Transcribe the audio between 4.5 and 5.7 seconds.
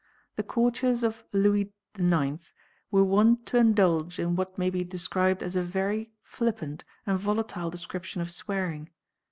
may be described as a